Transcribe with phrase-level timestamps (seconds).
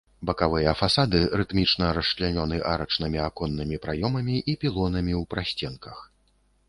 [0.27, 5.97] Бакавыя фасады рытмічна расчлянёны арачнымі аконнымі праёмамі і пілонамі ў прасценках.